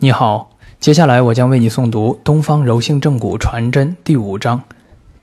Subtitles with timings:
[0.00, 4.62] 你好，接下来我将为你诵读《东方柔性正骨传真》第五章：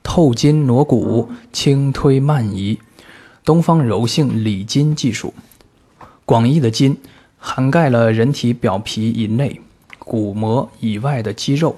[0.02, 2.78] 透筋挪骨，轻推慢移。
[3.42, 5.32] 东方柔性理筋技术。
[6.26, 6.98] 广义的筋，
[7.38, 9.58] 涵盖了人体表皮以内、
[9.98, 11.74] 骨膜以外的肌肉、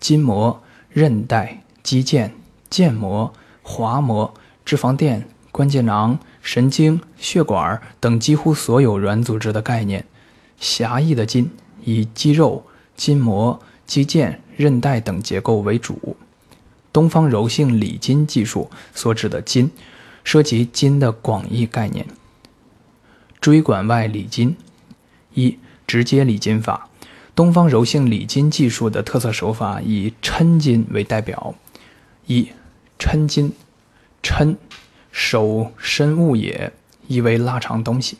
[0.00, 2.30] 筋膜、韧带、肌腱、
[2.70, 3.30] 腱膜、
[3.60, 4.32] 滑膜、
[4.64, 10.06] 脂肪垫、关节囊、神经、血管等几乎所有软组织的概念。
[10.58, 11.50] 狭义的筋。
[11.88, 16.18] 以肌肉、筋膜、肌腱、韧带等结构为主。
[16.92, 19.70] 东方柔性理筋技术所指的筋，
[20.22, 22.06] 涉及筋的广义概念。
[23.40, 24.54] 椎管外理筋，
[25.32, 26.90] 一直接理筋法。
[27.34, 31.54] 东方柔性理筋技术的特色手法以抻筋为代表。
[32.26, 32.50] 一
[32.98, 33.54] 抻筋，
[34.22, 34.56] 抻，
[35.10, 36.70] 手伸物也，
[37.06, 38.18] 意为拉长东西。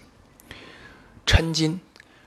[1.26, 1.78] 抻筋。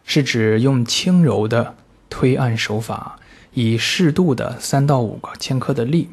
[0.06, 1.76] 是指用轻柔的
[2.10, 3.20] 推按手法，
[3.54, 6.10] 以适度的三到五个千克的力，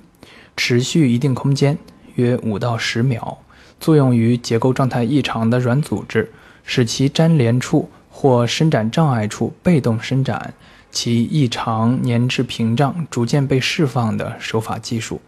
[0.57, 1.79] 持续一定空间，
[2.15, 3.39] 约五到十秒，
[3.81, 6.33] 作用于结构状态异常的软组织，
[6.65, 10.55] 使其粘连处或伸展障碍处被动伸展，
[10.91, 15.21] 其异常粘滞屏障逐渐被释放的手法技术。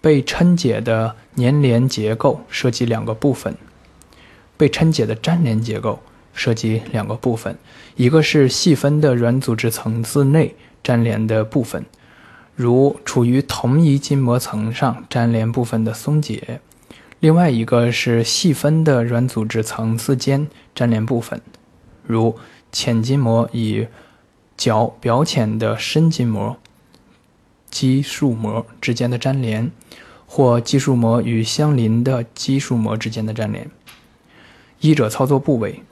[0.00, 3.56] 被抻解的粘连结构涉及两个部分，
[4.56, 6.00] 被抻解的粘连结构。
[6.32, 7.58] 涉及两个部分，
[7.96, 11.84] 一个是细分的软组织层次内粘连的部分，
[12.54, 16.60] 如处于同一筋膜层上粘连部分的松解；
[17.18, 21.40] 另外一个是细分的软组织层次间粘连部分，
[22.06, 22.36] 如
[22.70, 23.88] 浅筋膜与
[24.56, 26.56] 较表浅的深筋膜、
[27.70, 29.70] 肌束膜之间的粘连，
[30.26, 33.68] 或肌束膜与相邻的肌束膜之间的粘连。
[34.80, 35.82] 医者操作部位。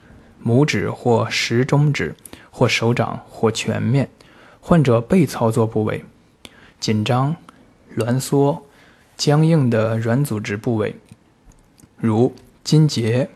[0.46, 2.14] 拇指或食中指，
[2.52, 4.08] 或手掌，或全面。
[4.60, 6.04] 患者被操作部位：
[6.78, 7.34] 紧张、
[7.96, 8.64] 挛缩、
[9.16, 10.94] 僵硬的软组织部位，
[11.96, 13.28] 如筋节、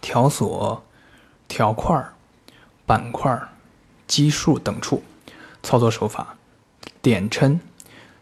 [0.00, 0.84] 条索、
[1.48, 2.00] 条块、
[2.86, 3.36] 板块、
[4.06, 5.02] 肌束等处。
[5.62, 6.36] 操作手法：
[7.02, 7.58] 点抻，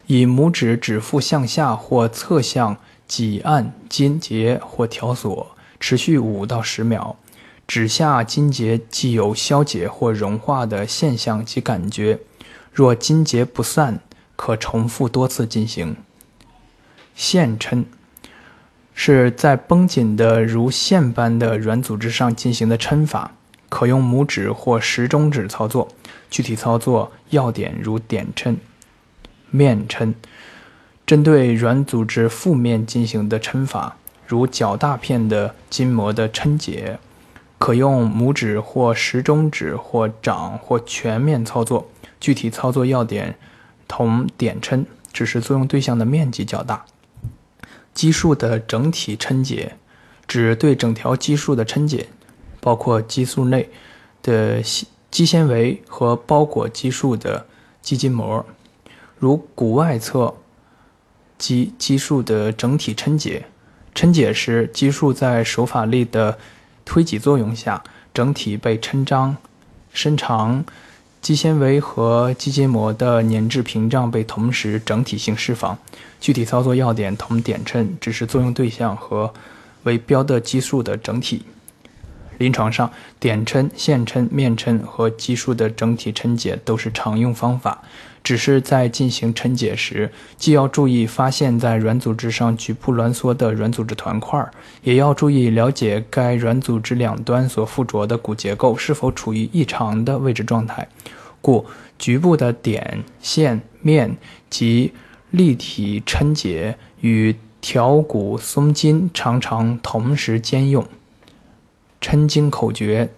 [0.07, 7.17] 以拇指指腹向下或侧向挤按筋节或条索，持续五到十秒。
[7.69, 12.19] 指下筋节既有消解或融化的现象及感觉，
[12.73, 14.01] 若筋结不散，
[14.37, 15.95] 可重复多次进行。
[17.15, 17.85] 线抻
[18.95, 23.33] 是在绷紧的如线般的软组织上进行的抻法，
[23.69, 25.89] 可用拇指或食中指操作。
[26.31, 28.57] 具体操作要点如点抻。
[29.51, 30.15] 面抻
[31.07, 33.97] 针对软组织腹面进行的抻法，
[34.27, 36.99] 如较大片的筋膜的抻解。
[37.59, 43.37] 可用拇指或食中指或掌或全面操作，具体操作要点
[43.87, 46.85] 同点抻，只是作用对象的面积较大。
[47.93, 49.77] 肌束的整体抻解，
[50.29, 52.07] 指对整条肌束的抻解，
[52.61, 53.69] 包括肌束内
[54.23, 54.63] 的
[55.11, 57.45] 肌纤维和包裹肌束的
[57.83, 58.47] 肌筋膜，
[59.19, 60.35] 如骨外侧
[61.37, 63.47] 肌肌束的整体抻解。
[63.95, 66.39] 抻解时，肌束在手法力的
[66.89, 67.85] 推挤作用下，
[68.15, 69.37] 整体被抻张、
[69.93, 70.65] 伸长，
[71.21, 75.77] 肌纤维和肌筋膜的粘滞屏障被同时整体性释放。
[76.19, 79.31] 具体操作要点同点抻，只是作用对象和
[79.83, 81.45] 为标的基数的整体。
[82.39, 82.91] 临床上，
[83.21, 87.83] 点抻、线抻、面抻和肌束的整体抻解都是常用方法。
[88.25, 94.47] 只是在进行抻解时，既要注意发现在软组织上局部挛缩的软组织团块，
[94.83, 100.87] 也要注意了解该软组织两端所附着的骨结构是否处于异常的位置状态。
[101.41, 101.65] 故
[101.99, 104.17] 局部的点、线、面
[104.51, 104.93] 及
[105.31, 110.87] 立体抻解与调骨松筋常常同时兼用。
[112.01, 113.11] 抻筋口诀：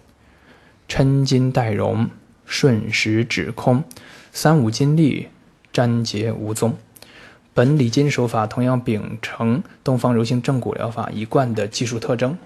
[0.87, 2.09] 抻筋带容，
[2.45, 3.83] 顺时指空，
[4.31, 5.27] 三五筋力，
[5.73, 6.75] 粘结无踪。
[7.53, 12.37] 本理筋手法同样秉承东方柔性正骨疗法一贯的技术特征。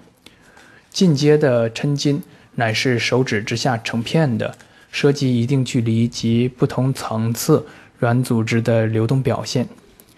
[0.90, 2.22] 进阶的抻筋
[2.56, 4.56] 乃是手指之下成片的，
[4.90, 7.66] 涉及一定距离及不同层次
[7.98, 9.68] 软组织的流动表现。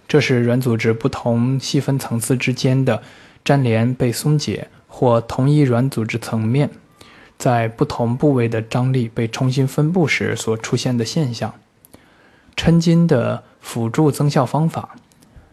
[0.07, 3.03] 这是软组织不同细分层次之间的
[3.45, 4.69] 粘连被松解。
[4.89, 6.71] 或同一软组织层面，
[7.39, 11.55] 在不同部位的张力被重新分布时所出现的现象。
[12.57, 14.97] 抻筋的辅助增效方法，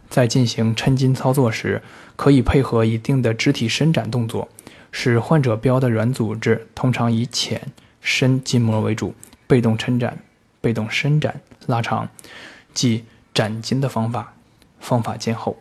[0.09, 1.83] 在进行抻筋操作时，
[2.15, 4.47] 可以配合一定的肢体伸展动作，
[4.91, 7.61] 使患者标的软组织通常以浅
[8.01, 9.13] 深筋膜为主，
[9.45, 10.17] 被动抻展、
[10.61, 12.09] 被动伸展、拉长，
[12.73, 14.33] 即展筋的方法。
[14.79, 15.57] 方法见后。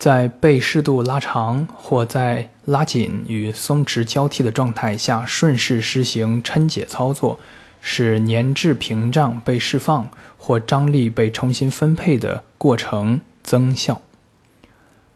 [0.00, 7.38] 在被适度拉长或在拉紧与松弛交替的状态下，顺势施行抻解操作，
[7.82, 10.08] 使粘滞屏障被释放
[10.38, 14.00] 或张力被重新分配的过程增效。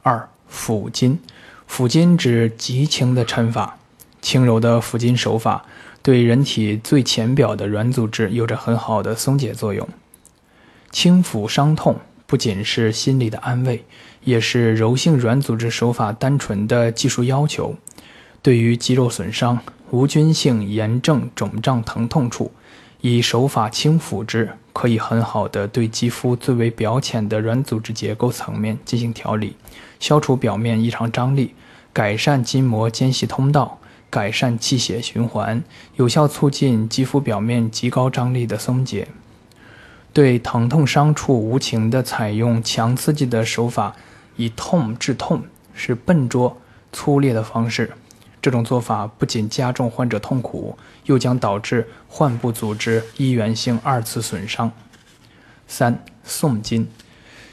[0.03, 1.19] 二、抚筋。
[1.67, 3.79] 抚筋指极轻的抻法，
[4.21, 5.65] 轻柔的抚筋手法
[6.03, 9.89] 对人体最浅表的软组织有着很好的松解作用。
[10.91, 13.83] 轻抚伤痛不仅是心理的安慰。
[14.25, 17.75] 也是柔性软组织手法单纯的技术要求。
[18.43, 19.59] 对于肌肉损伤、
[19.91, 22.51] 无菌性炎症、肿胀、疼痛处，
[23.01, 29.57] 以手法轻抚之，可以很好的对肌肤最为表浅的软组织结构层面进行调理，
[30.01, 31.55] 消除表面异常张力，
[31.93, 33.79] 改善筋膜间隙通道，
[34.11, 35.63] 改善气血循环，
[35.97, 39.09] 有效促进肌肤表面极高张力的松解。
[40.13, 43.97] 对疼痛伤处无情的采用强刺激的手法。
[44.37, 45.43] 以痛治痛
[45.75, 46.57] 是笨拙
[46.93, 47.93] 粗劣的方式，
[48.41, 54.71] 这种做法不仅加重患者痛苦，又将导致患部组织一源性二次损伤。
[55.67, 56.87] 三、送筋，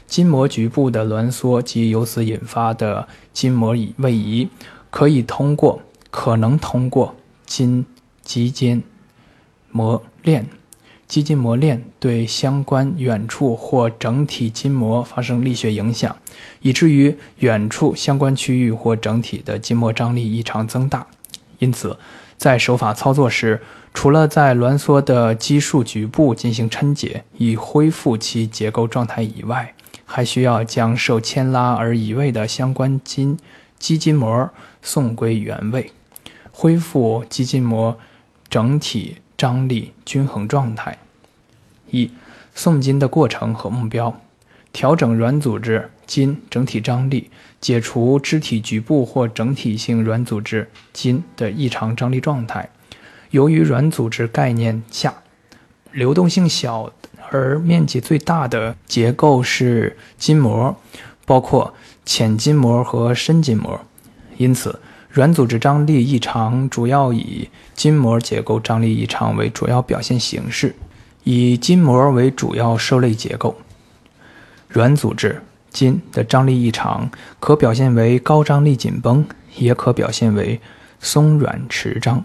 [0.06, 4.48] 筋膜局部的挛缩及由此引发的筋膜移位移，
[4.90, 5.80] 可以通过
[6.10, 7.86] 可能通过筋
[8.22, 8.82] 肌间
[9.70, 10.46] 膜链。
[11.12, 16.16] 肌筋膜链对相关远处或整体筋膜发生力学影响，
[16.62, 21.06] 以至于远处相关区域或整体的筋膜张力异常增大。
[21.58, 21.98] 因此，
[22.38, 23.60] 在手法操作时，
[23.92, 29.74] 除了在挛缩的肌束局部进行抻解以恢复其结构状态以外，
[30.06, 33.38] 还需要将受牵拉而移位的相关筋
[33.78, 34.48] 肌筋膜
[34.80, 35.92] 送归原位，
[36.50, 37.98] 恢复肌筋膜
[38.48, 39.18] 整体。
[39.42, 40.96] 张力均衡状态。
[41.90, 42.08] 一、
[42.54, 44.20] 送筋的过程和目标：
[44.72, 47.28] 调整软组织筋整体张力，
[47.60, 52.70] 解除肢体局部或整体性软组织筋的异常张力状态。
[53.32, 55.12] 由于软组织概念下，
[55.90, 56.92] 流动性小
[57.28, 60.76] 而面积最大的结构是筋膜，
[61.26, 61.74] 包括
[62.04, 63.80] 浅筋膜和深筋膜，
[64.36, 64.78] 因此。
[65.12, 70.74] 软组织张力异常主要以筋膜结构张力异常为主要表现形式，
[71.22, 73.54] 以筋膜为主要受累结构。
[74.68, 79.22] 软组织筋的张力异常可表现为高张力紧绷，
[79.58, 80.58] 也可表现为
[80.98, 82.24] 松软弛张。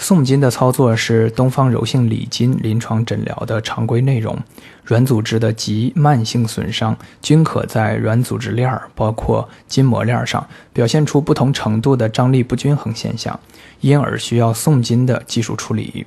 [0.00, 4.36] 送筋的操作是东方柔性理筋临床诊疗的常规内容。
[4.82, 13.38] 软组织的急慢性损伤均可在软组织链儿，包括筋膜链上表现出不同程度的张力不均衡现象，
[13.80, 16.06] 因而需要送筋的技术处理。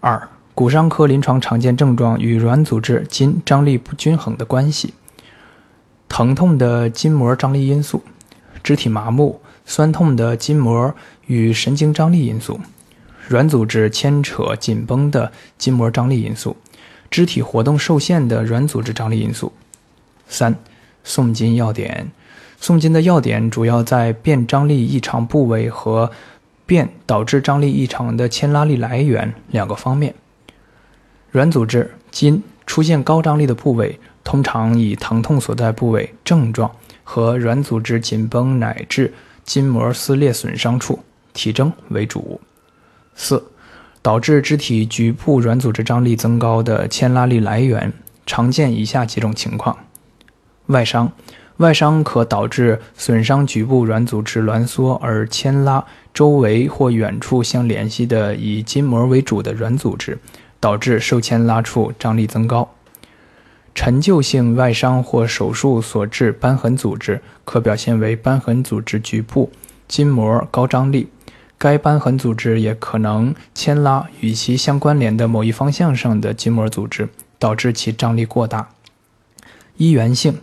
[0.00, 4.92] 二、骨伤科临床常见症状与软组织筋张力不均衡的关系。
[6.08, 8.02] 疼痛的筋膜张力因素，
[8.60, 10.92] 肢体麻木、酸痛的筋膜
[11.26, 12.60] 与神经张力因素，
[13.30, 16.56] 软组织牵扯紧绷的筋膜张力因素。
[17.12, 19.52] 肢体活动受限的软组织张力因素。
[20.26, 20.52] 三、
[21.04, 22.10] 送筋要点。
[22.58, 26.10] 送筋的要点主要在变张力异常部位和
[26.66, 30.12] 变导致张力异常的牵拉力来源两个方面。
[31.30, 36.68] 软组织筋出现高张力的部位，通常以疼痛所在部位症状
[37.04, 40.98] 和软组织紧绷乃至筋膜撕裂损伤处
[41.32, 42.40] 体征为主。
[43.22, 43.44] 四。
[44.02, 47.92] 导致肢体局部软组织张力增高的牵拉力来源，
[48.24, 49.76] 常见以下几种情况：
[50.68, 51.12] 外伤，
[51.58, 55.84] 外伤可导致损伤局部软组织挛缩而牵拉
[56.14, 60.18] 周围或远处相联系的以筋膜为主的软组织，
[60.58, 62.66] 导致受牵拉处张力增高；
[63.74, 69.52] 陈旧性外伤或手术所致瘢痕组织，可表现为瘢痕组织局部
[69.86, 71.10] 筋膜高张力。
[71.62, 78.70] 该瘢痕组织也可能牵拉与其相关联的某一方向上的筋膜组织，导致其张力过大。
[79.76, 80.38] 一源性，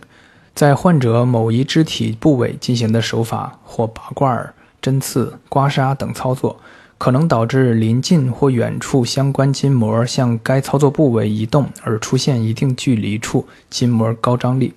[0.54, 6.60] 在患者某一肢体部位进行的手法或拔罐、针刺、刮痧等操作，
[6.98, 14.72] 可能导致临近或远处相关筋膜向该操作部位移动，而出现一定距离处筋膜高张力。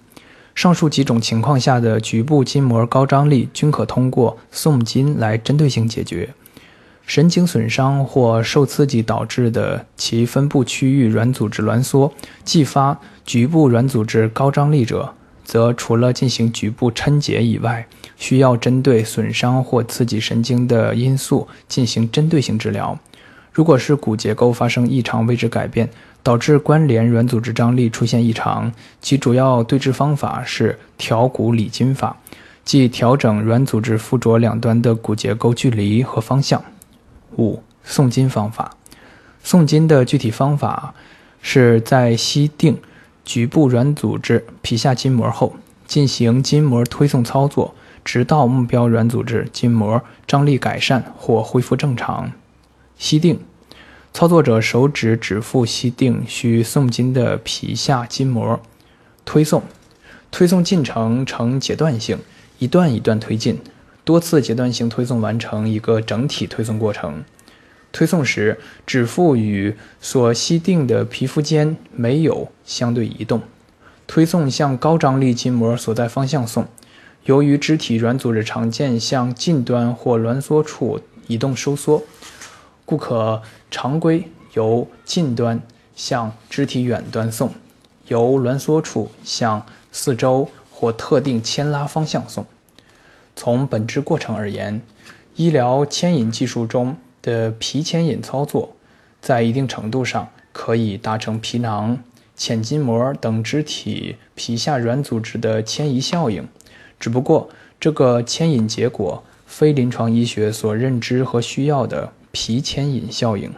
[0.62, 6.36] 上述几种情况下的局部筋膜高张力均可通过送筋来针对性解决。
[7.03, 12.13] 神经损伤或受刺激导致的其分布区域软组织挛缩，
[12.44, 23.00] 继发局部软组织高张力者，则除了进行局部抻解以外，需要针对损伤或刺激神经的因素进行针对性治疗。
[23.51, 25.89] 如果是骨结构发生异常位置改变，
[26.24, 32.18] 导致关联软组织张力出现异常，其主要对治方法是调骨理筋法，
[32.63, 36.63] 即调整软组织附着两端的骨结构距离和方向。
[37.38, 38.78] 五、送筋方法。
[39.44, 40.94] 送筋的具体方法
[41.42, 42.80] 是在吸定
[43.25, 45.56] 局部软组织皮下筋膜后，
[45.88, 47.74] 进行筋膜推送操作，
[48.06, 52.32] 直到目标软组织筋膜张力改善或恢复正常。
[52.98, 53.40] 吸定，
[54.13, 58.60] 操作者手指指腹吸定需送筋的皮下筋膜，
[59.24, 59.63] 推送，
[60.30, 62.20] 推送进程呈阶段性，
[62.60, 63.60] 一段一段推进，
[64.03, 67.24] 多次阶段性推送完成一个整体推送过程。
[67.94, 73.41] 推送时，指腹与所吸定的皮肤间没有相对移动，
[74.06, 76.68] 推送向高张力筋膜所在方向送。
[77.24, 82.03] 由于肢体软组织常见向近端或挛缩处移动收缩。
[82.91, 85.62] 不可常规由近端
[85.95, 87.50] 向肢体远端送，
[88.10, 92.45] 由挛缩处向四周或特定牵拉方向送。
[93.33, 94.81] 从本质过程而言，
[95.38, 98.75] 医疗牵引技术中的皮牵引操作，
[99.21, 101.98] 在一定程度上可以达成皮囊、
[102.36, 106.45] 浅筋膜等肢体皮下软组织的迁移效应。
[107.00, 112.12] 只不过，这个牵引结果非临床医学所认知和需要的。
[112.32, 113.54] 皮牵引效应。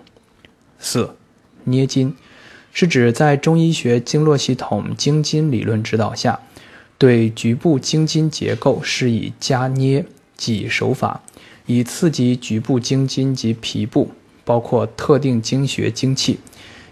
[0.80, 1.15] 四、
[1.63, 2.15] 捏筋
[2.74, 6.39] 是指在中医学经络系统经筋理论指导下，
[6.98, 11.22] 对局部经筋结构施以加捏挤手法，
[11.65, 14.12] 以刺激局部经筋及皮部，
[14.44, 16.39] 包括特定经穴经气，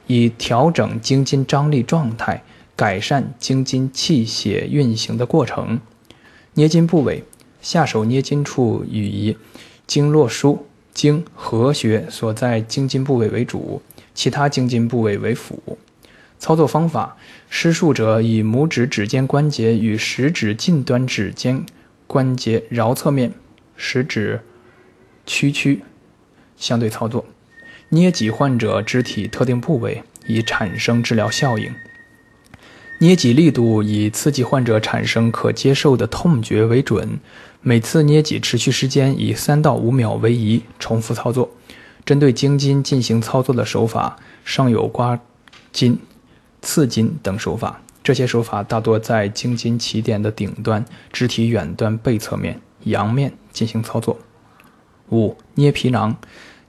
[0.07, 2.43] 以调整经筋张力状态，
[2.75, 5.79] 改善经筋气血运行的过程。
[6.53, 7.23] 捏筋部位，
[7.61, 9.35] 下手捏筋处与
[9.87, 10.59] 经络枢。
[10.93, 13.81] 经合穴所在经筋部位为主，
[14.13, 15.77] 其他经筋部位为辅。
[16.39, 17.17] 操作方法：
[17.49, 21.65] 施术者以拇指指尖关节与食指近端指尖
[22.07, 23.31] 关节桡侧面，
[23.75, 24.41] 食指
[25.25, 25.83] 屈曲，
[26.57, 27.25] 相对操作，
[27.89, 31.71] 捏挤患者肢体特定部位，以产生治疗效应。
[32.99, 37.19] 捏挤力度以刺激患者产生可接受的痛觉为准，
[37.63, 41.51] 每次捏挤持续时间以三到五秒为宜，重复操作。
[42.03, 45.19] 针对经筋进行操作的手法，尚有刮
[45.71, 45.99] 筋、
[46.63, 47.79] 刺筋等手法。
[48.03, 54.17] 这些手法大多在经筋起点的顶端、肢体远端背侧面、阳面进行操作。
[55.11, 56.17] 五、捏皮囊，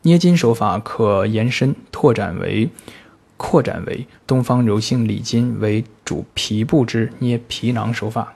[0.02, 2.68] 捏筋手法可延伸拓展为。
[3.38, 8.34] 扩展为东方柔性理筋为主皮部之捏皮囊手法。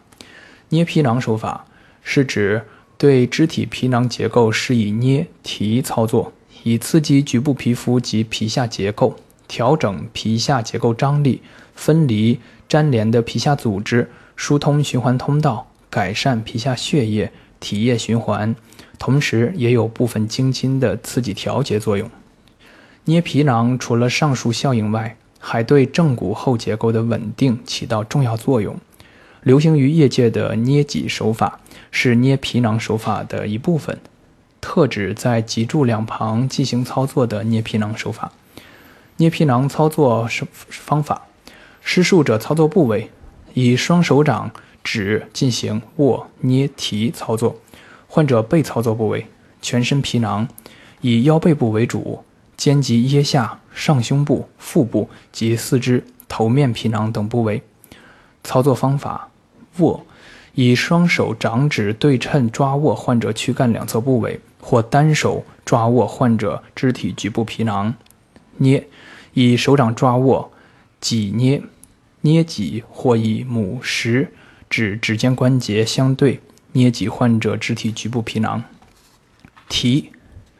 [0.70, 1.64] 捏皮囊手法
[2.08, 2.62] 是指
[2.96, 6.32] 对肢体皮囊结构施以捏提操作，
[6.62, 9.16] 以刺激局部皮肤及皮下结构，
[9.48, 11.42] 调整皮下结构张力，
[11.75, 18.54] 分离粘连的皮下组织，疏通循环通道，改善皮下血液体液循环，
[19.00, 22.08] 同时也有部分经筋的刺激调节作用。
[23.06, 28.78] 捏皮囊除了上述效应外，还对正骨后结构的稳定起到重要作用。
[29.42, 31.60] 流行于业界的捏脊手法
[31.98, 33.98] 是捏皮囊手法的一部分，
[34.60, 38.32] 特指在脊柱两旁进行操作的捏皮囊手法。
[39.16, 41.22] 捏皮囊操作是方法：
[41.80, 43.10] 施术者操作部位
[43.54, 44.50] 以双手掌
[44.84, 47.56] 指进行握、捏、提操作；
[48.06, 49.26] 患者背操作部位
[49.62, 50.46] 全身皮囊，
[51.00, 52.22] 以腰背部为主。
[52.58, 57.62] 肩及腋下、上胸部、腹部及四肢、头面皮囊等部位。
[58.44, 59.30] 操作方法：
[59.78, 60.04] 握，
[60.56, 67.92] 以双手掌指对称抓握患者躯干两侧部位，或单手抓握患者肢体局部皮囊；
[68.56, 68.88] 捏，
[69.34, 70.50] 以手掌抓握，
[71.00, 71.62] 挤捏、
[72.22, 74.32] 捏挤，或以拇食
[74.68, 76.40] 指指尖关节相对
[76.72, 78.62] 捏挤患者肢体局部皮囊；
[79.68, 80.10] 提，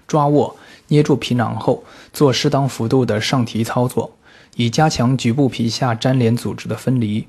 [0.07, 0.57] 抓握。
[0.88, 4.17] 捏住皮囊后，做适当幅度的上提操作，
[4.55, 7.26] 以加强局部皮下粘连组织的分离。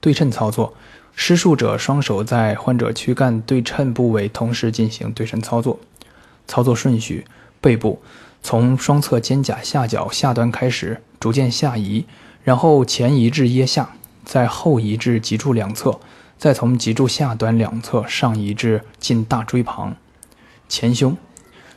[0.00, 0.74] 对称操作，
[1.16, 5.78] 施术者双手在患者躯干对称部位同时进行对称操作。
[6.46, 7.24] 操作顺序：
[7.60, 8.02] 背部
[8.42, 12.04] 从双侧肩胛下角下端开始，逐渐下移，
[12.42, 16.00] 然后前移至腋下，再后移至脊柱两侧，
[16.36, 19.96] 再从脊柱下端两侧上移至近大椎旁。
[20.68, 21.16] 前胸。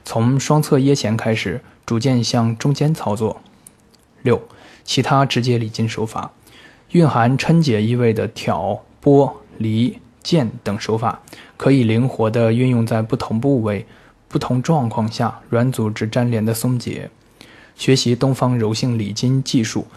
[0.04, 3.42] 从双侧腋前开始，逐渐向中间操作。
[4.22, 4.42] 六、
[4.86, 6.32] 其他直接理筋手法，
[6.92, 11.22] 蕴含抻解意味的挑、拨、离、剑等手法，
[11.56, 13.86] 可以灵活地运用在不同部位、
[14.28, 17.10] 不同状况下软组织粘连的松解。
[17.78, 19.88] 学习东方柔性理筋技术，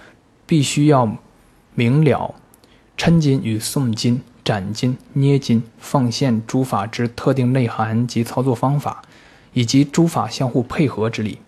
[0.46, 1.16] 必须要
[1.74, 2.32] 明了
[2.96, 9.02] 抻筋与送筋、展筋、捏筋、放线诸法之特定内涵及操作方法，
[9.54, 11.40] 以及诸法相互配合之理。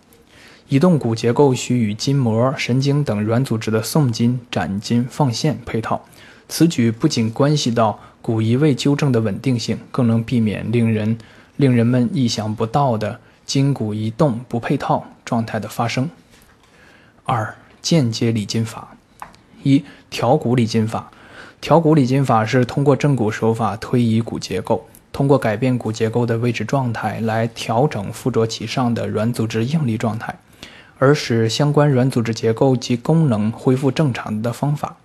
[0.67, 6.05] 移动骨结构需与筋膜、神经等软组织的送筋、展筋、放线配套。
[6.55, 11.17] 此举不仅关系到骨移位纠正的稳定性，更能避免令人
[11.57, 16.11] 令人们意想不到的筋骨移动不配套状态的发生。
[17.25, 18.95] 二、间接理筋法。
[19.63, 21.11] 一、调骨理筋法。
[21.59, 24.87] 调骨理筋法是通过正骨手法推移骨结构。
[25.11, 30.39] 通过改变骨结构的位置状态来调整附着其上的软组织应力状态，
[30.99, 34.97] 而使相关软组织结构及功能恢复正常的方法。《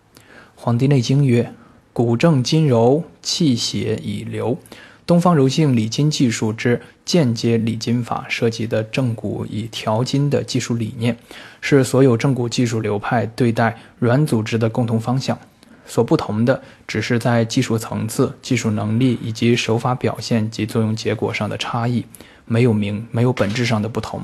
[0.60, 1.54] 黄帝内经》曰
[1.94, 4.58] ：“骨正筋柔，气血已流。”
[5.06, 11.16] 东方柔性理筋技术之间接理筋法涉及的正骨以调筋的技术理念，
[11.62, 15.38] 是所有正骨技术流派对待软组织的共同方向。
[15.86, 22.04] 所不同的，只是在技术层次、技术能力以及手法表现及作用结果上的差异，
[22.46, 24.24] 没有明没有本质上的不同。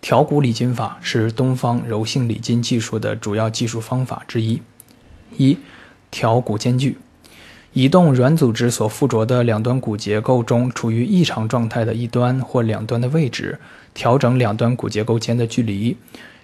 [0.00, 4.62] 调骨理筋法是东方柔性理筋技术的主要技术方法之一。
[5.36, 5.58] 一、
[6.10, 6.98] 调骨间距，
[7.72, 13.58] 移动软组织所附着的两端骨结构中处于异常状态的一端或两端的位置，
[13.94, 15.96] 调整两端骨结构间的距离。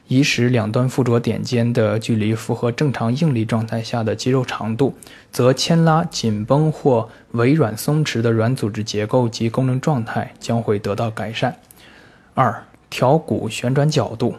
[0.09, 4.95] 以使两端附着点间的距离符合正常应力状态下的肌肉长度，
[5.31, 11.57] 则牵拉紧绷或微软松弛的软组织结构及功能状态将会得到改善。
[12.35, 14.35] 二、调骨旋转角度，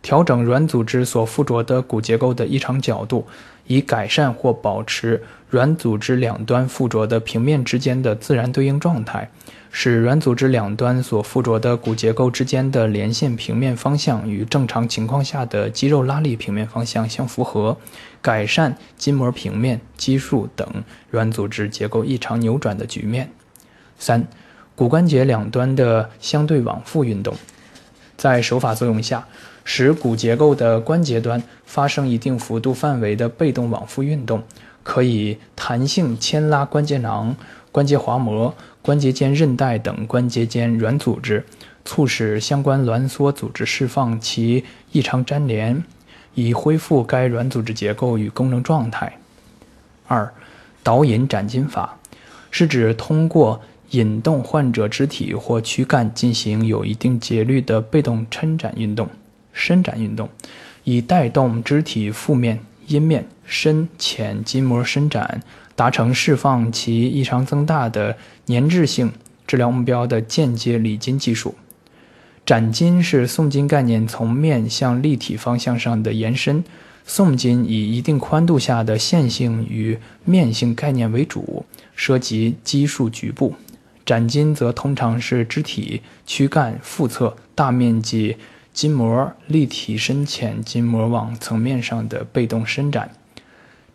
[0.00, 3.26] 调整软组织所附着的骨结构的异常角度，
[3.66, 9.30] 以改善或保持软组织两端附着的平面之间的自然对应状态。
[9.74, 17.78] 使软组织两端所附着的骨结构之间的连线平面方向与正常情况下的肌肉拉力平面方向相符合，
[18.20, 23.32] 改善筋膜平面、肌束等软组织结构异常扭转的局面。
[23.98, 24.26] 三、
[24.74, 27.34] 骨关节两端的相对往复运动，
[28.18, 29.26] 在手法作用下，
[29.64, 34.42] 使骨结构的关节端发生一定幅度范围的被动往复运动，
[34.82, 37.36] 可以弹性牵拉关节囊、
[37.70, 38.54] 关节滑膜。
[38.82, 41.44] 关节间韧带等关节间软组织，
[41.84, 45.84] 促使相关挛缩组织释放其异常粘连，
[46.34, 49.20] 以恢复该软组织结构与功能状态。
[50.08, 50.34] 二、
[50.82, 51.96] 导引展筋法
[52.50, 59.08] 是指通过引动患者肢体或躯干进行有一定节律的被动抻展运动、
[59.52, 60.28] 伸展运动，
[60.84, 65.42] 以带动肢体腹面、阴面、深浅筋膜伸展。
[65.74, 69.10] 达成释放其异常增大的粘滞性
[69.46, 71.54] 治疗目标的间接理筋技术。
[72.44, 76.62] 展筋是送筋概念从面向立体方向上的延伸。
[77.06, 81.64] 送筋以一定宽度下的线性与面性概念为主，
[81.96, 83.54] 涉及肌束局部；
[84.04, 88.36] 展筋则通常是肢体、躯干、腹侧大面积
[88.72, 93.10] 筋膜立体深浅筋膜网层面上的被动伸展。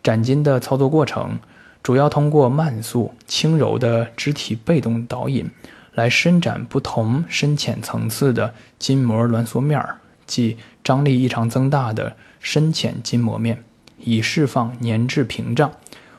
[0.02, 1.38] 展筋的操作过程。
[1.80, 5.48] 主要通过慢速、轻柔的肢体被动导引，
[5.94, 13.64] 来伸展不同深浅层次的筋膜挛缩面儿，即张力异常增大的深浅筋膜面，
[13.96, 15.72] 以释放粘滞屏障。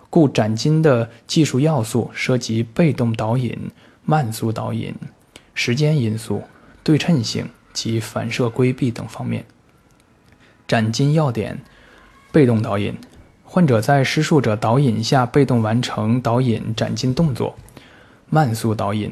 [0.09, 3.69] 故展筋的技术要素涉及被动导引、
[4.03, 4.95] 慢速导引、
[5.53, 6.41] 时间因素、
[6.83, 9.45] 对称性及反射规避等方面。
[10.67, 11.59] 展筋要点：
[12.31, 12.97] 被动导引。
[13.43, 17.55] 患者在施术者导引下被动完成导引展筋动作，
[18.29, 19.11] 慢速导引，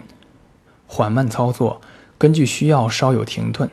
[0.85, 1.81] 缓慢操作，
[2.19, 3.67] 根据需要稍有停顿，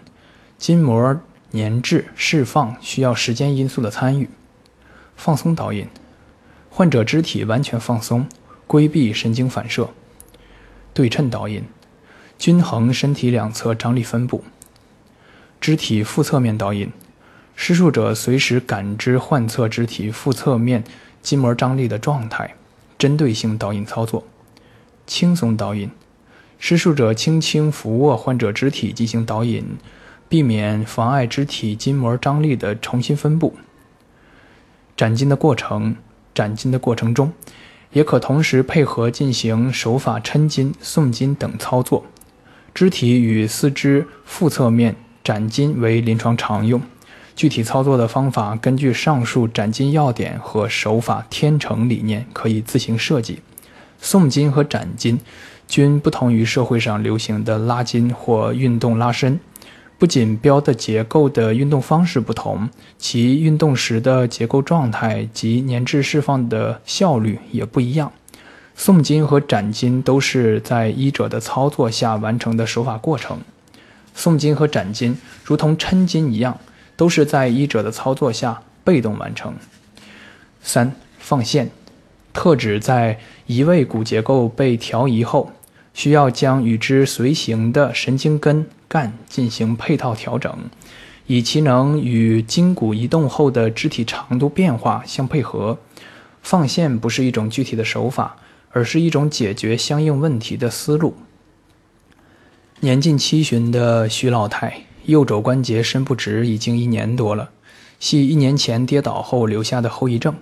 [0.56, 1.20] 筋膜
[1.52, 4.30] 粘滞释放需要时间因素的参与。
[5.16, 5.86] 放松导引，
[6.70, 8.26] 患者肢体完全放松，
[8.66, 9.90] 规避神经反射。
[10.94, 11.64] 对称导引，
[12.38, 14.42] 均衡身体两侧张力分布。
[15.64, 16.92] 肢体腹侧面导引。
[17.56, 20.84] 施术者随时感知患侧肢体腹侧面
[21.22, 22.54] 筋膜张力的状态，
[22.98, 24.26] 针对性导引操作。
[25.06, 25.90] 轻松导引，
[26.58, 29.64] 施术者轻轻扶握患者肢体进行导引，
[30.28, 33.54] 避免妨碍肢体筋膜张力的重新分布。
[34.94, 35.96] 展筋的过程，
[36.34, 37.32] 展筋的过程中，
[37.94, 42.04] 也可同时配合进行手法抻筋、送筋等操作。
[42.74, 46.80] 肢体与四肢腹侧面展筋为临床常用。
[47.34, 53.40] 具体操作的方法，根据上述斩筋要点和手法天成理念，可以自行设计。
[53.98, 55.18] 送筋和斩筋
[55.66, 59.40] 均不同于社会上流行的拉筋或运动拉伸，
[59.98, 68.12] 不仅标的结构的运动方式不同，其运动时的结构状态及粘滞释放的效率也不一样。
[68.76, 73.38] 诵经和斩经都是在医者的操作下完成的手法过程。
[74.16, 76.58] 诵经和斩经如同抻筋一样，
[76.96, 79.54] 都是在医者的操作下被动完成。
[80.62, 81.70] 三放线，
[82.32, 85.52] 特指在移位骨结构被调移后，
[85.92, 88.66] 需要将与之随行的神经根。
[88.86, 90.56] 干进行配套调整，
[91.26, 95.76] 以其能与筋骨移动后的肢体长度变化相配合。
[96.42, 98.36] 放线不是一种具体的手法，
[98.70, 101.16] 而是一种解决相应问题的思路。
[102.84, 107.48] 年近七旬的徐老太，右肘关节伸不直已经一年多了，
[107.98, 110.34] 系一年前跌倒后留下的后遗症。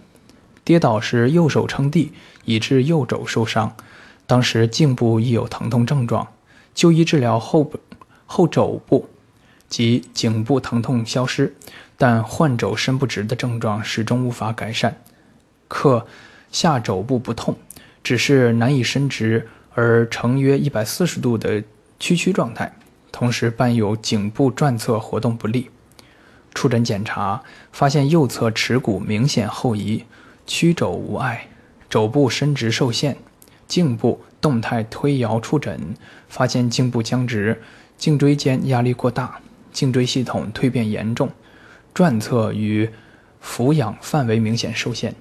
[0.65, 2.11] 跌倒时右手撑地，
[2.45, 3.77] 以致右肘受伤，
[4.27, 6.27] 当时颈部亦有疼痛症状，
[6.75, 7.73] 就医治疗后。
[8.27, 9.09] 后肘部
[9.69, 11.55] 及颈部疼痛消失，
[11.97, 14.97] 但患肘伸不直的症状始终无法改善。
[15.69, 16.05] 可
[16.51, 17.57] 下肘部不痛，
[18.03, 21.63] 只是难以伸直而呈约一百四十度的
[22.03, 22.73] 屈曲状态，
[23.13, 25.71] 同时伴有颈部转侧活动不利。
[26.53, 30.05] 触诊检查发现右侧耻骨明显后移，
[30.45, 31.47] 曲肘无碍，
[31.89, 33.17] 肘部伸直受限。
[33.69, 35.95] 颈部动态推摇触诊
[36.29, 37.63] 发现颈部僵直。
[37.97, 39.39] 颈椎间压力过大，
[39.73, 41.31] 颈椎系统蜕变严重，
[41.95, 42.91] 转侧与
[43.41, 45.15] 俯仰范围明显受限。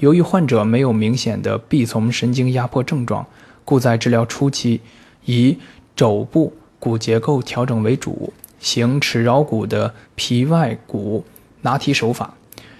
[0.00, 3.24] 由于患者没有明显的臂丛神经压迫症状，
[3.64, 4.80] 故在治疗初期
[5.26, 5.58] 以
[5.94, 11.24] 肘部骨结构调整为主，行尺桡骨的皮外骨
[11.60, 12.34] 拿提手法，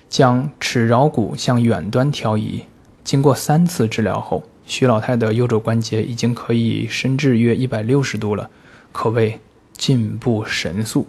[0.09, 2.65] 将尺桡骨向远端调移。
[3.05, 8.49] 经过三次治疗后，徐老太的右肘关节已经可以伸至约一百六十度了。
[8.93, 9.41] 可谓
[9.77, 11.07] 进步神速。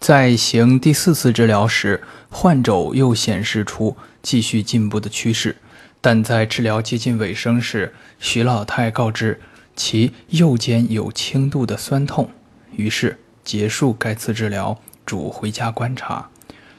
[0.00, 5.56] 在行第四次治疗时，患肘又显示出继续进步的趋势，
[6.00, 9.40] 但在治疗接近尾声时，徐老太告知
[9.74, 12.30] 其右肩有轻度的酸痛，
[12.76, 16.28] 于是结束该次治疗，主回家观察。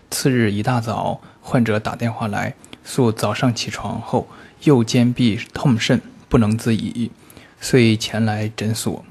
[0.09, 4.27] 次日一大早，患者打电话来，诉早上起床后
[4.63, 7.09] 右肩臂痛甚，不能自已，
[7.59, 9.03] 遂前来诊所。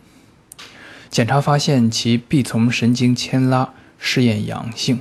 [1.10, 5.00] 检查发现其臂丛神经牵拉试验阳性，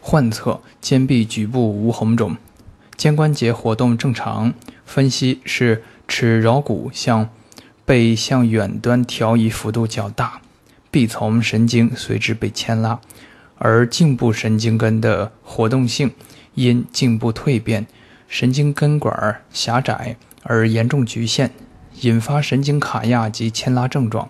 [0.00, 2.36] 患侧肩臂局部无红肿，
[2.96, 4.54] 肩关节活动正常。
[4.84, 7.28] 分析是尺桡骨向
[7.86, 10.40] 背向远端调移幅度较大，
[10.90, 13.00] 臂丛神经随之被牵拉，
[13.58, 16.10] 而颈部神经根的活动性
[16.54, 17.86] 因颈部蜕变，
[18.26, 21.52] 神经根管狭窄而严重局限，
[22.00, 24.28] 引发神经卡压及牵拉症状。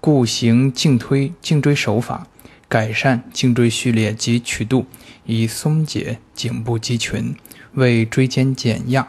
[0.00, 2.28] 故行颈推颈椎手法，
[2.68, 4.86] 改善颈椎序列及曲度，
[5.26, 7.34] 以松解颈部肌群，
[7.72, 9.08] 为椎间减压。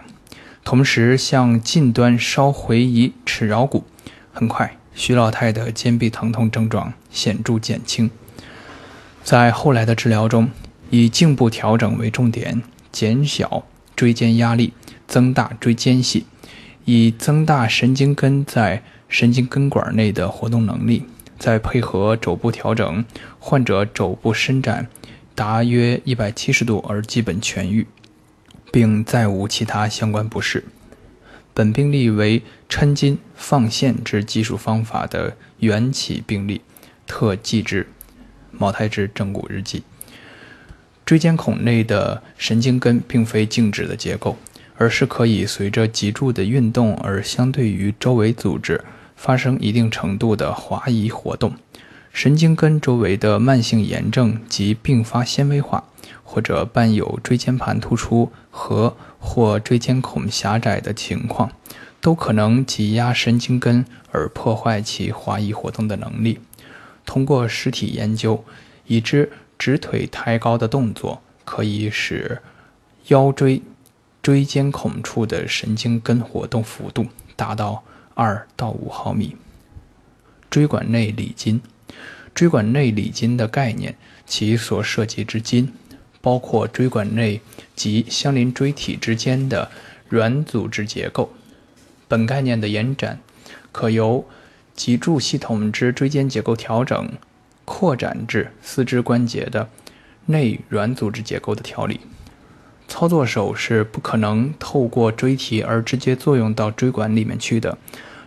[0.70, 3.86] 同时向近端稍回移尺桡骨。
[4.32, 8.12] 很快，徐老太的肩臂疼痛症状显著减轻。
[9.24, 10.52] 在后来的治疗中，
[10.92, 13.64] 以颈部调整为重点，减小
[13.96, 14.74] 椎间压力，
[15.08, 16.28] 增大椎间隙，
[16.86, 18.84] 以增大神经根在。
[19.08, 21.04] 神经根管内的活动能力，
[21.40, 23.04] 再配合肘部调整，
[23.40, 24.88] 患者肘部伸展
[25.34, 27.88] 达约一百七十度而基本痊愈，
[28.72, 30.64] 并再无其他相关不适。
[31.54, 36.62] 本病例为抻筋放线之技术方法的缘起病例，
[37.06, 37.88] 特记之。
[38.52, 39.84] 毛太之正骨日记。
[41.06, 44.38] 椎间孔内的神经根并非静止的结构，
[44.78, 48.84] 而是可以随着脊柱的运动而相对于周围组织。
[49.16, 51.54] 发生一定程度的滑移活动，
[52.14, 55.84] 神经根周围的慢性炎症及并发纤维化，
[56.24, 61.52] 或者伴有椎间盘突出和或椎间孔狭窄的情况，
[62.02, 66.40] 都可能挤压神经根而破坏其滑移活动的能力。
[67.06, 68.44] 通过实体研究，
[68.88, 72.42] 已知直腿抬高的动作可以使
[73.08, 73.62] 腰椎
[74.22, 77.84] 椎间孔处的神经根活动幅度达到。
[78.16, 79.38] 二到五毫米。
[80.50, 81.62] 椎管内里筋，
[82.36, 85.72] 椎管内里筋的概念，其所涉及之筋，
[86.22, 87.42] 包括椎管内
[87.76, 89.70] 及相邻椎体之间的
[90.08, 91.32] 软组织结构。
[92.08, 93.20] 本概念的延展，
[93.72, 94.26] 可由
[94.76, 97.12] 脊柱系统之椎间结构调整，
[97.66, 99.70] 扩展至四肢关节的
[100.26, 102.00] 内软组织结构的调理。
[102.88, 107.78] 操作手是不可能透过椎体而直接作用到椎管里面去的。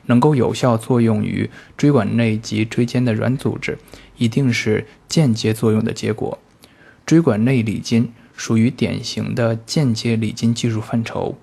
[0.06, 3.78] 能够有效作用于椎管内及椎间的软组织，
[4.16, 6.40] 一定是间接作用的结果。
[7.12, 11.36] 椎管内理筋属于典型的间接理筋技术范畴，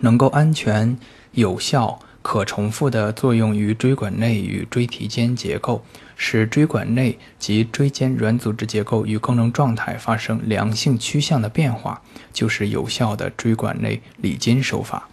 [0.00, 0.98] 能够安全、
[1.30, 5.82] 有效、可重复地作用于椎管内与椎体间结构，
[6.14, 15.08] 使椎管内及椎间软组织结构与功能状态发生良性趋向的变化，就是有效的椎管内理筋手法。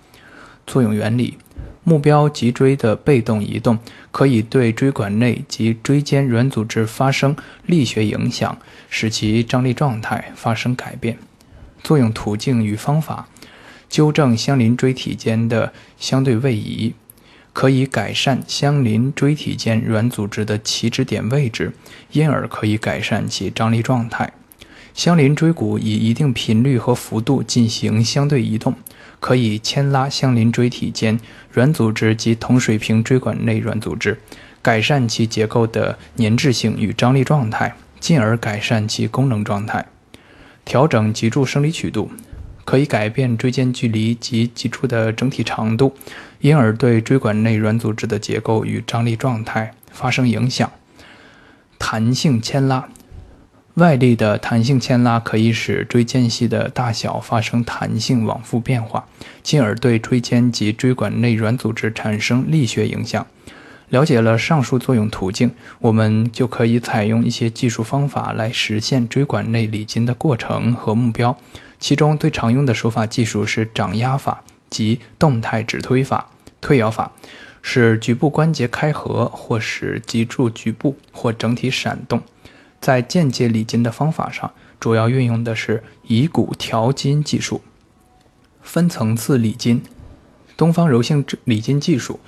[0.67, 1.37] 作用原理：
[1.83, 3.79] 目标脊椎的被动移动
[4.11, 8.57] 可以对椎管内及椎间软组织发生力学影响，
[8.89, 11.17] 使其张力状态发生改变。
[11.83, 13.27] 作用途径与方法：
[13.89, 16.93] 纠正相邻椎体间的相对位移，
[17.53, 21.73] 可以改善相邻椎体间软组织的起止点位置，
[22.11, 24.31] 因而可以改善其张力状态。
[24.93, 28.75] 相邻椎骨以一定频率和幅度进行相对移动。
[29.19, 31.19] 可以牵拉相邻椎体间
[31.51, 34.19] 软组织及同水平椎管内软组织，
[34.61, 39.85] 改善其结构的粘滞性与张力状态，进而改善其功能状态。
[40.65, 42.11] 调整脊柱生理曲度，
[42.63, 45.95] 可以改变椎间距离及脊柱的整体长度，
[46.39, 50.71] 因而对椎管内软组织的结构与张力状态发生影响。
[51.77, 52.87] 弹性牵拉。
[53.79, 59.07] 外力的弹性牵拉可以使椎间隙的大小发生弹性往复变化，
[59.41, 63.25] 进而对椎间及椎管内软组织产生力学影响。
[63.89, 71.35] 了解了上述作用途径，我们就可以采用一些技术方法来实现椎管内理筋的过程和目标。
[71.79, 76.29] 其中最常用的手法技术是掌压法及动态指推法、
[76.61, 77.11] 推摇法，
[77.63, 82.21] 使局部关节开合或使脊柱局部或整体闪动。
[82.81, 87.61] 在间接理筋的方法上，主要运用的是以骨调筋技术。
[88.61, 89.81] 分层次理筋，
[90.55, 92.19] 东方柔性理筋技术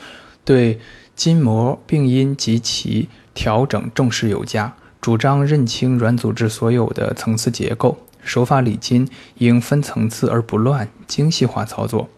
[0.44, 0.80] 对
[1.16, 7.98] 筋膜病因及其调整重视有加，主张认清软组织所有的层次结构。
[8.24, 9.08] 手法理筋
[9.40, 12.10] 应分层次而不乱，精细化操作。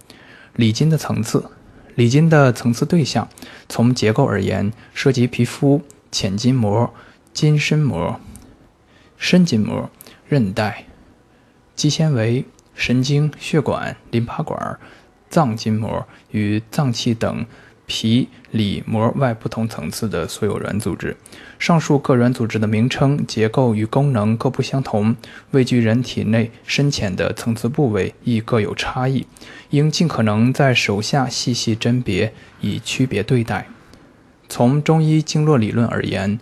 [0.55, 1.45] 理筋的层次，
[1.95, 3.27] 理筋的层次对象，
[3.69, 6.93] 从结构而言，涉及皮肤、浅筋膜。
[7.33, 8.19] 筋深膜、
[9.17, 9.89] 深筋膜、
[10.27, 10.85] 韧带、
[11.75, 14.79] 肌纤维、神经、血管、淋巴管、
[15.29, 17.45] 脏筋膜与脏器等
[17.87, 21.17] 皮里膜外不同层次的所有软组织。
[21.57, 25.15] 上述各软组织的名称、结构与功能各不相同，
[25.51, 29.25] 位居人体内深浅的层次部位亦各有差异，
[29.71, 33.67] 应尽可能在手下细细甄别，以区别对待。
[34.47, 36.39] 从中医经络理论而言，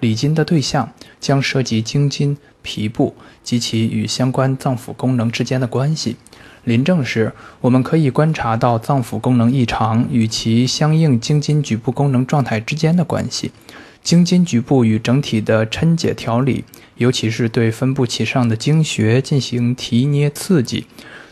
[0.00, 6.16] 理筋的对象将涉及经筋、皮部及其与相关脏腑功能之间的关系。
[6.64, 13.52] 临证时，我们可以观察到脏腑功能异常与其相应经筋局部功能状态之间的关系。
[14.02, 16.64] 经筋局部与整体的抻解调理，
[16.96, 20.86] 尤其是对分布其上的经穴进行提捏刺激，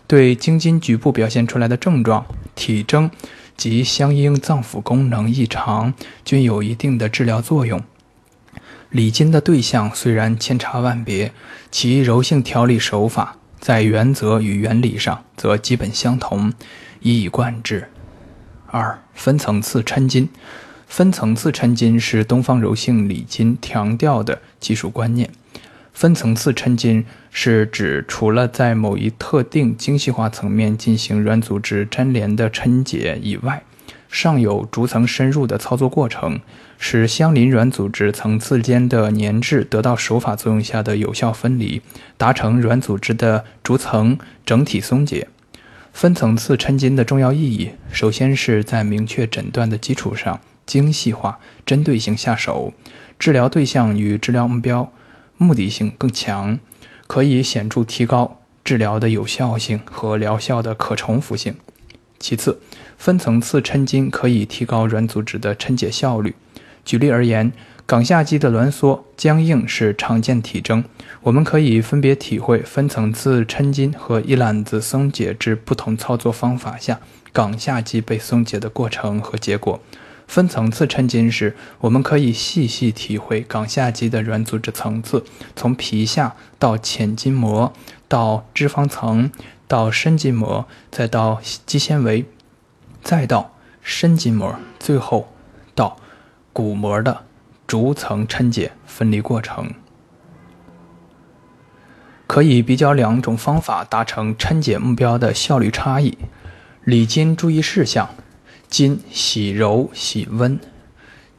[0.07, 3.11] 对经筋局部表现出来的症状、体征
[3.57, 5.92] 及相应脏腑功能异常，
[6.25, 7.83] 均有一定的治疗作用。
[8.92, 11.33] 理筋的对象虽然千差万别，
[11.70, 16.52] 其柔性调理手法在原则与原理上则基本相同，
[17.00, 17.88] 一以贯之。
[18.66, 20.28] 二、分层次抻筋。
[20.87, 25.31] 分层次抻筋是东方柔性理筋强调的技术观念。
[25.94, 33.62] 分层次抻筋是指除了在某一特定精细化层面进行软组织粘连的抻解以外，
[34.12, 36.38] 尚有逐层深入的操作过程。
[36.85, 41.81] 使相邻软组织层次间的粘滞得到手法作用下的有效分离，
[42.16, 45.29] 达成软组织的逐层整体松解。
[45.92, 52.72] 分层次抻筋的重要意义，首先是在明确诊断的基础上，精细化、针对性下手，
[53.16, 54.90] 治疗对象与治疗目标
[55.37, 56.59] 目的性更强，
[57.07, 61.55] 可以显著提高治疗的有效性和疗效的可重复性。
[62.22, 62.61] 其次，
[62.96, 66.35] 分层次抻筋可以提高软组织的抻解效率。
[66.85, 67.52] 举例而言，
[67.85, 70.85] 冈下肌的挛缩、僵硬是常见体征。
[71.22, 77.00] 我们可以分别体会分层次抻筋和一揽子松解之不同操作方法下
[77.32, 79.80] 冈下肌被松解的过程和结果。
[80.28, 87.72] 分层次抻筋时，我们可以细细体会冈下肌的软组织层次，从皮下到浅筋膜，
[88.08, 89.30] 到脂肪层，
[89.72, 92.26] 到深筋膜，再到肌纤维，
[93.02, 95.32] 再到深筋膜，最后
[95.74, 95.96] 到。
[96.52, 97.24] 骨膜的
[97.66, 99.72] 逐层抻解分离过程，
[102.26, 106.18] 可以比较两种方法达成抻解目标的效率差异。
[106.85, 108.11] 理筋注意事项：
[108.68, 110.61] 筋喜柔喜温，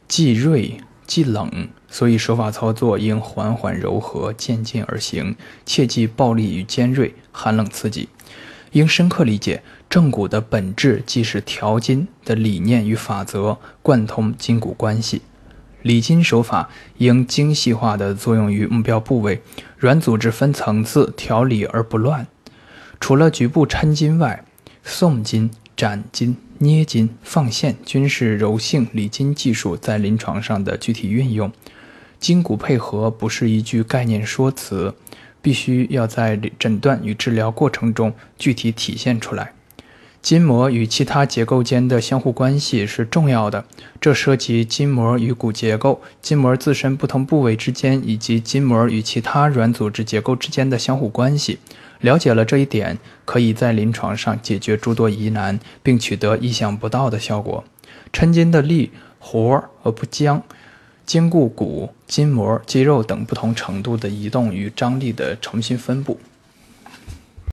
[0.08, 8.08] 既锐既冷，所以手法操作应缓缓柔和，渐进而行，切忌暴力与尖锐、寒冷刺激。
[8.74, 15.22] 应深刻理解正骨的本质，即是调筋的理念与法则，贯通筋骨关系。
[15.82, 19.40] 理筋手法应精细化地作用于目标部位，
[19.78, 22.26] 软组织分层次调理而不乱。
[22.98, 24.44] 除了局部抻筋外，
[24.82, 31.52] 送筋、斩筋、捏筋、放线均是柔性理筋技术在临床上的具体运用。
[32.18, 34.94] 筋骨配合不是一句概念说辞。
[35.44, 39.52] 必须要在诊断与治疗过程中具体体现出来。
[40.22, 43.66] 筋膜与其他结构间的相互关系是重要的，
[44.00, 51.58] 这涉及筋膜与骨结构、筋膜自身不同部位之间以及筋膜与其他软组织结构之间的相互关系。
[52.00, 57.62] 了解了这一点，可以在临床上解决诸多疑难，并取得意想不到的效果。
[58.10, 60.42] 抻筋的力活而不僵。
[61.06, 66.18] 兼顾骨、筋膜、肌肉等不同程度的移动与张力的重新分布。